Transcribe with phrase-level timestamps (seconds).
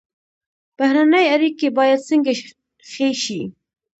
[0.77, 2.31] بهرنۍ اړیکې باید څنګه
[2.91, 3.41] ښې شي؟